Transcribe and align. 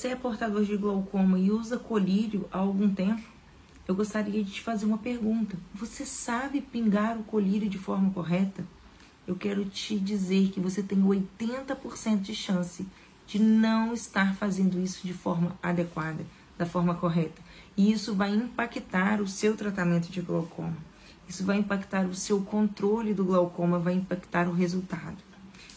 você 0.00 0.08
é 0.08 0.16
portador 0.16 0.64
de 0.64 0.78
glaucoma 0.78 1.38
e 1.38 1.50
usa 1.50 1.76
colírio 1.76 2.48
há 2.50 2.56
algum 2.56 2.88
tempo, 2.88 3.20
eu 3.86 3.94
gostaria 3.94 4.42
de 4.42 4.50
te 4.50 4.62
fazer 4.62 4.86
uma 4.86 4.96
pergunta. 4.96 5.58
Você 5.74 6.06
sabe 6.06 6.62
pingar 6.62 7.18
o 7.18 7.22
colírio 7.22 7.68
de 7.68 7.76
forma 7.76 8.10
correta? 8.10 8.64
Eu 9.26 9.36
quero 9.36 9.62
te 9.66 9.98
dizer 9.98 10.52
que 10.52 10.58
você 10.58 10.82
tem 10.82 11.02
80% 11.02 12.22
de 12.22 12.34
chance 12.34 12.86
de 13.26 13.38
não 13.38 13.92
estar 13.92 14.34
fazendo 14.36 14.80
isso 14.80 15.06
de 15.06 15.12
forma 15.12 15.54
adequada, 15.62 16.24
da 16.56 16.64
forma 16.64 16.94
correta. 16.94 17.42
E 17.76 17.92
isso 17.92 18.14
vai 18.14 18.34
impactar 18.34 19.20
o 19.20 19.28
seu 19.28 19.54
tratamento 19.54 20.10
de 20.10 20.22
glaucoma. 20.22 20.78
Isso 21.28 21.44
vai 21.44 21.58
impactar 21.58 22.06
o 22.06 22.14
seu 22.14 22.40
controle 22.40 23.12
do 23.12 23.26
glaucoma, 23.26 23.78
vai 23.78 23.92
impactar 23.92 24.48
o 24.48 24.54
resultado. 24.54 25.18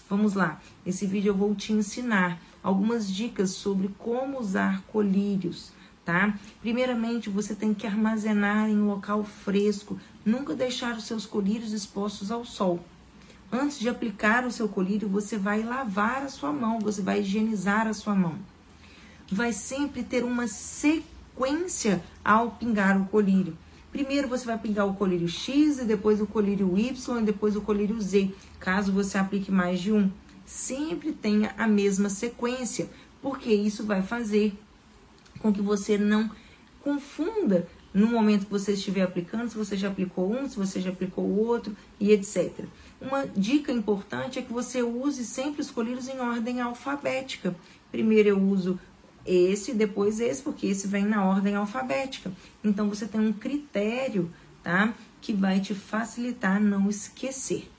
Vamos 0.10 0.34
lá, 0.34 0.62
nesse 0.86 1.05
vídeo 1.05 1.32
eu 1.32 1.36
vou 1.36 1.54
te 1.54 1.74
ensinar 1.74 2.40
algumas 2.63 3.12
dicas 3.12 3.52
sobre 3.52 3.90
como 3.99 4.40
usar 4.40 4.81
colírios, 4.84 5.72
tá? 6.05 6.34
Primeiramente, 6.62 7.30
você 7.30 7.53
tem 7.53 7.73
que 7.73 7.86
armazenar 7.86 8.70
em 8.70 8.80
local 8.80 9.23
fresco, 9.23 9.99
nunca 10.26 10.55
deixar 10.55 10.95
os 10.95 11.03
seus 11.03 11.26
colírios 11.26 11.73
expostos 11.73 12.31
ao 12.31 12.45
sol. 12.45 12.80
Antes 13.52 13.77
de 13.77 13.88
aplicar 13.88 14.45
o 14.45 14.52
seu 14.52 14.67
colírio, 14.67 15.08
você 15.08 15.38
vai 15.38 15.62
lavar 15.62 16.23
a 16.23 16.30
sua 16.30 16.52
mão, 16.52 16.80
você 16.80 17.02
vai 17.02 17.20
higienizar 17.20 17.86
a 17.86 17.94
sua 17.94 18.16
mão. 18.16 18.36
Vai 19.31 19.53
sempre 19.53 20.02
ter 20.02 20.23
uma 20.23 20.48
sequência 20.48 22.03
ao 22.25 22.52
pingar 22.52 23.00
o 23.00 23.05
colírio. 23.05 23.55
Primeiro 23.91 24.27
você 24.27 24.45
vai 24.45 24.58
pingar 24.58 24.88
o 24.88 24.95
colírio 24.95 25.27
X, 25.27 25.77
e 25.77 25.86
depois 25.86 26.20
o 26.20 26.25
colírio 26.25 26.75
Y, 26.75 27.20
e 27.20 27.23
depois 27.23 27.55
o 27.55 27.61
colírio 27.61 28.02
Z, 28.02 28.34
caso 28.59 28.91
você 28.91 29.20
aplique 29.20 29.52
mais 29.52 29.80
de 29.80 29.92
um. 29.92 30.09
Sempre 30.45 31.11
tenha 31.11 31.53
a 31.58 31.67
mesma 31.67 32.09
sequência, 32.09 32.89
porque 33.22 33.53
isso 33.53 33.86
vai 33.86 34.02
fazer 34.02 34.53
com 35.39 35.52
que 35.52 35.61
você 35.61 35.97
não 35.97 36.30
confunda 36.81 37.67
no 37.94 38.08
momento 38.08 38.45
que 38.45 38.52
você 38.52 38.73
estiver 38.73 39.03
aplicando, 39.03 39.49
se 39.49 39.58
você 39.58 39.77
já 39.77 39.88
aplicou 39.88 40.33
um, 40.33 40.49
se 40.49 40.58
você 40.58 40.81
já 40.81 40.89
aplicou 40.89 41.23
o 41.23 41.45
outro 41.45 41.75
e 41.99 42.11
etc. 42.11 42.66
Uma 42.99 43.27
dica 43.27 43.71
importante 43.71 44.39
é 44.39 44.41
que 44.41 44.52
você 44.52 44.81
use 44.81 45.23
sempre 45.25 45.61
os 45.61 45.69
colírios 45.69 46.08
em 46.08 46.19
ordem 46.19 46.59
alfabética. 46.59 47.55
Primeiro 47.91 48.30
eu 48.30 48.41
uso 48.41 48.80
esse, 49.25 49.73
depois 49.73 50.19
esse, 50.19 50.41
porque 50.41 50.67
esse 50.67 50.88
vem 50.88 51.05
na 51.05 51.23
ordem 51.23 51.55
alfabética. 51.55 52.31
Então 52.64 52.89
você 52.89 53.05
tem 53.05 53.21
um 53.21 53.31
critério, 53.31 54.31
tá? 54.64 54.94
Que 55.21 55.31
vai 55.31 55.59
te 55.59 55.75
facilitar 55.75 56.59
não 56.59 56.89
esquecer. 56.89 57.69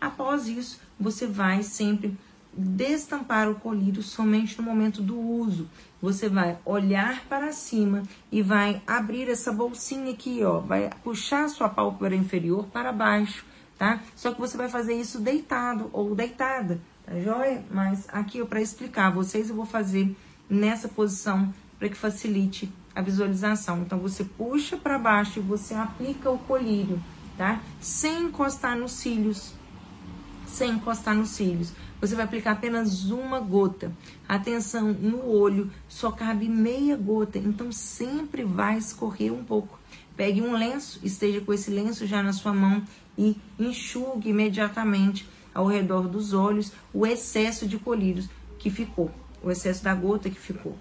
Após 0.00 0.48
isso, 0.48 0.80
você 0.98 1.26
vai 1.26 1.62
sempre 1.62 2.16
destampar 2.52 3.48
o 3.48 3.54
colírio 3.54 4.02
somente 4.02 4.58
no 4.58 4.64
momento 4.64 5.02
do 5.02 5.18
uso. 5.18 5.68
Você 6.02 6.28
vai 6.28 6.58
olhar 6.64 7.24
para 7.28 7.52
cima 7.52 8.02
e 8.32 8.42
vai 8.42 8.82
abrir 8.86 9.28
essa 9.28 9.52
bolsinha 9.52 10.12
aqui, 10.12 10.42
ó, 10.42 10.58
vai 10.58 10.90
puxar 11.04 11.48
sua 11.48 11.68
pálpebra 11.68 12.16
inferior 12.16 12.66
para 12.66 12.92
baixo 12.92 13.44
tá? 13.80 13.98
Só 14.14 14.30
que 14.30 14.38
você 14.38 14.58
vai 14.58 14.68
fazer 14.68 14.92
isso 14.92 15.18
deitado 15.18 15.88
ou 15.90 16.14
deitada, 16.14 16.78
tá 17.06 17.18
joia? 17.18 17.64
Mas 17.70 18.06
aqui, 18.12 18.44
para 18.44 18.60
explicar 18.60 19.06
a 19.06 19.10
vocês, 19.10 19.48
eu 19.48 19.56
vou 19.56 19.64
fazer 19.64 20.14
nessa 20.50 20.86
posição 20.86 21.52
para 21.78 21.88
que 21.88 21.96
facilite 21.96 22.70
a 22.94 23.00
visualização. 23.00 23.78
Então, 23.78 23.98
você 23.98 24.22
puxa 24.22 24.76
para 24.76 24.98
baixo 24.98 25.38
e 25.38 25.42
você 25.42 25.72
aplica 25.72 26.30
o 26.30 26.36
colírio, 26.38 27.02
tá? 27.38 27.58
Sem 27.80 28.24
encostar 28.24 28.76
nos 28.76 28.92
cílios, 28.92 29.54
sem 30.60 30.72
encostar 30.72 31.14
nos 31.14 31.30
cílios. 31.30 31.72
Você 32.02 32.14
vai 32.14 32.26
aplicar 32.26 32.52
apenas 32.52 33.10
uma 33.10 33.40
gota. 33.40 33.90
Atenção, 34.28 34.92
no 34.92 35.26
olho 35.26 35.70
só 35.88 36.12
cabe 36.12 36.50
meia 36.50 36.98
gota, 36.98 37.38
então 37.38 37.72
sempre 37.72 38.44
vai 38.44 38.76
escorrer 38.76 39.32
um 39.32 39.42
pouco. 39.42 39.78
Pegue 40.14 40.42
um 40.42 40.52
lenço, 40.52 41.00
esteja 41.02 41.40
com 41.40 41.54
esse 41.54 41.70
lenço 41.70 42.06
já 42.06 42.22
na 42.22 42.34
sua 42.34 42.52
mão 42.52 42.82
e 43.16 43.38
enxugue 43.58 44.28
imediatamente 44.28 45.26
ao 45.54 45.66
redor 45.66 46.06
dos 46.06 46.34
olhos 46.34 46.72
o 46.92 47.06
excesso 47.06 47.66
de 47.66 47.78
colírios 47.78 48.28
que 48.58 48.68
ficou, 48.68 49.10
o 49.42 49.50
excesso 49.50 49.82
da 49.82 49.94
gota 49.94 50.28
que 50.28 50.38
ficou. 50.38 50.76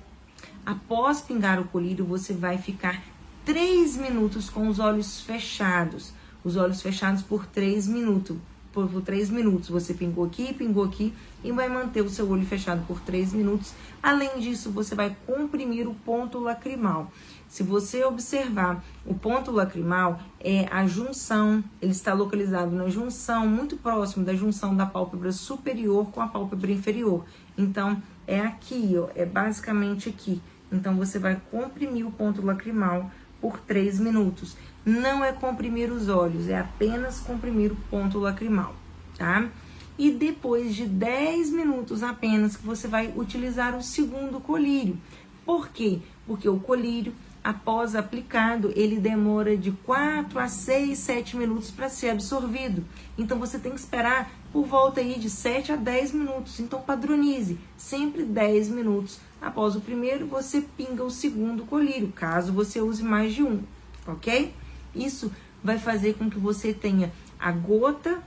Após 0.65 1.21
pingar 1.21 1.57
o 1.57 1.63
colírio, 1.69 2.03
você 2.03 2.33
vai 2.33 2.57
ficar 2.57 3.01
3 3.45 3.95
minutos 3.95 4.49
com 4.49 4.67
os 4.67 4.77
olhos 4.77 5.21
fechados. 5.21 6.11
Os 6.43 6.57
olhos 6.57 6.81
fechados 6.81 7.21
por 7.21 7.45
3 7.45 7.87
minutos. 7.87 8.35
Por, 8.71 8.87
por 8.87 9.01
3 9.01 9.29
minutos. 9.29 9.69
Você 9.69 9.93
pingou 9.93 10.25
aqui, 10.25 10.53
pingou 10.53 10.83
aqui 10.83 11.13
e 11.43 11.51
vai 11.51 11.67
manter 11.67 12.01
o 12.01 12.09
seu 12.09 12.29
olho 12.29 12.45
fechado 12.45 12.85
por 12.85 12.99
3 13.01 13.33
minutos. 13.33 13.73
Além 14.01 14.39
disso, 14.39 14.71
você 14.71 14.95
vai 14.95 15.15
comprimir 15.25 15.87
o 15.87 15.93
ponto 15.93 16.39
lacrimal. 16.39 17.11
Se 17.47 17.63
você 17.63 18.03
observar, 18.03 18.83
o 19.05 19.15
ponto 19.15 19.51
lacrimal 19.51 20.19
é 20.39 20.67
a 20.71 20.85
junção, 20.85 21.63
ele 21.81 21.91
está 21.91 22.13
localizado 22.13 22.71
na 22.75 22.87
junção, 22.89 23.47
muito 23.47 23.75
próximo 23.75 24.23
da 24.23 24.35
junção 24.35 24.75
da 24.75 24.85
pálpebra 24.85 25.31
superior 25.31 26.11
com 26.11 26.21
a 26.21 26.27
pálpebra 26.27 26.71
inferior. 26.71 27.25
Então, 27.57 28.01
é 28.27 28.39
aqui, 28.39 28.93
ó, 28.95 29.09
é 29.15 29.25
basicamente 29.25 30.09
aqui. 30.09 30.39
Então, 30.71 30.95
você 30.95 31.17
vai 31.17 31.41
comprimir 31.49 32.05
o 32.05 32.11
ponto 32.11 32.45
lacrimal 32.45 33.09
por 33.41 33.59
3 33.59 33.99
minutos. 33.99 34.55
Não 34.85 35.23
é 35.23 35.31
comprimir 35.31 35.91
os 35.91 36.09
olhos, 36.09 36.47
é 36.47 36.59
apenas 36.59 37.19
comprimir 37.19 37.71
o 37.71 37.77
ponto 37.89 38.19
lacrimal, 38.19 38.75
tá? 39.17 39.49
E 39.97 40.11
depois 40.11 40.75
de 40.75 40.85
10 40.85 41.51
minutos 41.51 42.03
apenas 42.03 42.55
que 42.55 42.65
você 42.65 42.87
vai 42.87 43.13
utilizar 43.15 43.75
o 43.75 43.81
segundo 43.81 44.39
colírio. 44.39 44.97
Por 45.45 45.69
quê? 45.69 45.99
Porque 46.25 46.47
o 46.47 46.59
colírio 46.59 47.13
após 47.43 47.95
aplicado, 47.95 48.71
ele 48.75 48.97
demora 48.97 49.57
de 49.57 49.71
4 49.71 50.39
a 50.39 50.47
6, 50.47 50.97
7 50.97 51.37
minutos 51.37 51.71
para 51.71 51.89
ser 51.89 52.09
absorvido. 52.09 52.85
Então 53.17 53.39
você 53.39 53.57
tem 53.57 53.71
que 53.71 53.79
esperar 53.79 54.31
por 54.51 54.65
volta 54.65 54.99
aí 54.99 55.17
de 55.17 55.29
7 55.29 55.71
a 55.71 55.75
10 55.75 56.13
minutos. 56.13 56.59
Então 56.59 56.81
padronize, 56.81 57.57
sempre 57.77 58.23
10 58.23 58.69
minutos. 58.69 59.19
Após 59.41 59.75
o 59.75 59.81
primeiro, 59.81 60.25
você 60.25 60.61
pinga 60.61 61.03
o 61.03 61.09
segundo 61.09 61.65
colírio, 61.65 62.11
caso 62.13 62.51
você 62.51 62.81
use 62.81 63.03
mais 63.03 63.33
de 63.33 63.43
um, 63.43 63.63
ok? 64.05 64.53
Isso 64.93 65.31
vai 65.63 65.77
fazer 65.77 66.15
com 66.15 66.29
que 66.29 66.37
você 66.37 66.73
tenha 66.73 67.11
a 67.39 67.51
gota 67.51 68.21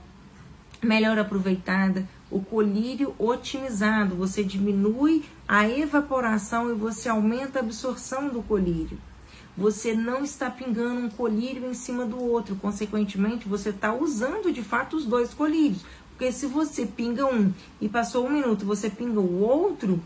melhor 0.81 1.17
aproveitada, 1.17 2.07
o 2.29 2.41
colírio 2.41 3.13
otimizado, 3.17 4.15
você 4.15 4.43
diminui 4.43 5.23
a 5.47 5.67
evaporação 5.67 6.71
e 6.71 6.73
você 6.73 7.07
aumenta 7.07 7.59
a 7.59 7.61
absorção 7.61 8.27
do 8.29 8.41
colírio. 8.41 8.97
Você 9.55 9.93
não 9.93 10.23
está 10.23 10.49
pingando 10.49 10.99
um 10.99 11.09
colírio 11.09 11.69
em 11.69 11.75
cima 11.75 12.05
do 12.05 12.19
outro, 12.19 12.55
consequentemente, 12.55 13.47
você 13.47 13.69
está 13.69 13.93
usando 13.93 14.51
de 14.51 14.63
fato 14.63 14.97
os 14.97 15.05
dois 15.05 15.31
colírios. 15.33 15.85
Porque 16.09 16.31
se 16.31 16.47
você 16.47 16.85
pinga 16.85 17.25
um 17.25 17.53
e 17.79 17.87
passou 17.87 18.25
um 18.25 18.31
minuto, 18.31 18.65
você 18.65 18.89
pinga 18.89 19.19
o 19.19 19.41
outro, 19.41 20.01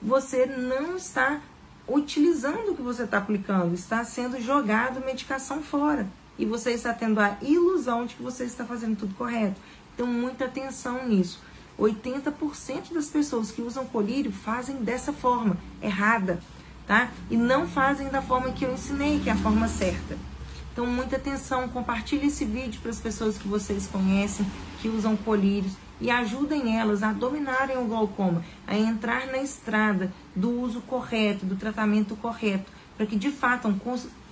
você 0.00 0.46
não 0.46 0.96
está 0.96 1.40
utilizando 1.86 2.70
o 2.70 2.76
que 2.76 2.82
você 2.82 3.02
está 3.02 3.18
aplicando, 3.18 3.74
está 3.74 4.04
sendo 4.04 4.40
jogado 4.40 5.04
medicação 5.04 5.62
fora. 5.62 6.06
E 6.38 6.46
você 6.46 6.72
está 6.72 6.94
tendo 6.94 7.20
a 7.20 7.36
ilusão 7.42 8.06
de 8.06 8.14
que 8.14 8.22
você 8.22 8.44
está 8.44 8.64
fazendo 8.64 8.96
tudo 8.96 9.14
correto. 9.14 9.60
Então, 9.94 10.06
muita 10.06 10.46
atenção 10.46 11.06
nisso. 11.06 11.40
80% 11.78 12.92
das 12.92 13.08
pessoas 13.08 13.50
que 13.50 13.60
usam 13.60 13.84
colírio 13.86 14.32
fazem 14.32 14.76
dessa 14.76 15.12
forma, 15.12 15.56
errada, 15.82 16.38
tá? 16.86 17.10
E 17.30 17.36
não 17.36 17.66
fazem 17.66 18.08
da 18.08 18.22
forma 18.22 18.52
que 18.52 18.64
eu 18.64 18.72
ensinei, 18.72 19.20
que 19.20 19.28
é 19.28 19.32
a 19.32 19.36
forma 19.36 19.68
certa. 19.68 20.16
Então, 20.72 20.86
muita 20.86 21.16
atenção, 21.16 21.68
compartilhe 21.68 22.28
esse 22.28 22.44
vídeo 22.44 22.80
para 22.80 22.90
as 22.90 23.00
pessoas 23.00 23.36
que 23.36 23.48
vocês 23.48 23.86
conhecem, 23.86 24.46
que 24.80 24.88
usam 24.88 25.16
colírios, 25.16 25.72
e 26.00 26.10
ajudem 26.10 26.78
elas 26.78 27.02
a 27.02 27.12
dominarem 27.12 27.76
o 27.76 27.84
glaucoma, 27.84 28.42
a 28.66 28.76
entrar 28.76 29.26
na 29.26 29.38
estrada 29.38 30.10
do 30.34 30.50
uso 30.60 30.80
correto, 30.80 31.44
do 31.44 31.56
tratamento 31.56 32.16
correto, 32.16 32.70
para 32.96 33.04
que 33.04 33.16
de 33.16 33.30
fato, 33.30 33.72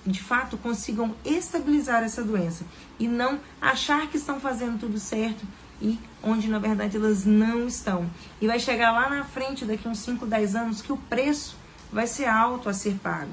de 0.07 0.23
fato 0.23 0.57
consigam 0.57 1.15
estabilizar 1.25 2.03
essa 2.03 2.25
doença 2.25 2.65
e 2.99 3.07
não 3.07 3.39
achar 3.61 4.07
que 4.09 4.17
estão 4.17 4.41
fazendo 4.41 4.81
tudo 4.81 4.99
certo 4.99 5.47
e 5.81 5.99
onde 6.23 6.49
na 6.49 6.59
verdade 6.59 6.97
elas 6.97 7.25
não 7.25 7.67
estão. 7.67 8.09
E 8.41 8.47
vai 8.47 8.59
chegar 8.59 8.91
lá 8.91 9.09
na 9.11 9.25
frente, 9.25 9.65
daqui 9.65 9.87
uns 9.87 9.99
5, 9.99 10.27
10 10.27 10.57
anos, 10.57 10.83
que 10.83 10.93
o 10.93 10.97
preço 10.97 11.57
vai 11.93 12.07
ser 12.07 12.27
alto 12.27 12.69
a 12.69 12.73
ser 12.73 12.95
pago. 12.95 13.31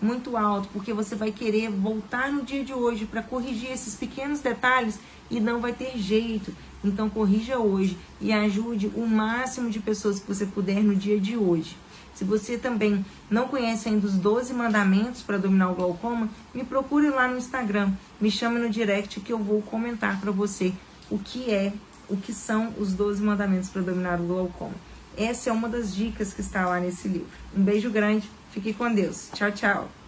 Muito 0.00 0.36
alto, 0.36 0.68
porque 0.72 0.92
você 0.92 1.14
vai 1.14 1.30
querer 1.30 1.70
voltar 1.70 2.32
no 2.32 2.42
dia 2.42 2.64
de 2.64 2.72
hoje 2.72 3.04
para 3.04 3.22
corrigir 3.22 3.70
esses 3.70 3.94
pequenos 3.94 4.40
detalhes 4.40 4.98
e 5.30 5.38
não 5.38 5.60
vai 5.60 5.72
ter 5.72 5.98
jeito. 5.98 6.54
Então 6.82 7.10
corrija 7.10 7.58
hoje 7.58 7.98
e 8.20 8.32
ajude 8.32 8.90
o 8.94 9.06
máximo 9.06 9.70
de 9.70 9.78
pessoas 9.78 10.18
que 10.18 10.26
você 10.26 10.46
puder 10.46 10.82
no 10.82 10.96
dia 10.96 11.20
de 11.20 11.36
hoje. 11.36 11.76
Se 12.14 12.24
você 12.24 12.58
também 12.58 13.04
não 13.30 13.48
conhece 13.48 13.88
ainda 13.88 14.06
os 14.06 14.14
12 14.14 14.52
mandamentos 14.52 15.22
para 15.22 15.38
dominar 15.38 15.70
o 15.70 15.74
glaucoma, 15.74 16.28
me 16.54 16.64
procure 16.64 17.08
lá 17.08 17.28
no 17.28 17.38
Instagram, 17.38 17.92
me 18.20 18.30
chame 18.30 18.58
no 18.58 18.68
direct 18.68 19.20
que 19.20 19.32
eu 19.32 19.38
vou 19.38 19.62
comentar 19.62 20.20
para 20.20 20.30
você 20.30 20.72
o 21.10 21.18
que 21.18 21.50
é, 21.50 21.72
o 22.08 22.16
que 22.16 22.32
são 22.32 22.74
os 22.78 22.92
12 22.92 23.22
mandamentos 23.22 23.68
para 23.68 23.82
dominar 23.82 24.20
o 24.20 24.26
glaucoma. 24.26 24.74
Essa 25.22 25.50
é 25.50 25.52
uma 25.52 25.68
das 25.68 25.94
dicas 25.94 26.32
que 26.32 26.40
está 26.40 26.66
lá 26.66 26.80
nesse 26.80 27.06
livro. 27.08 27.28
Um 27.56 27.62
beijo 27.62 27.90
grande, 27.90 28.28
fique 28.52 28.72
com 28.72 28.92
Deus. 28.92 29.28
Tchau, 29.34 29.50
tchau. 29.52 29.99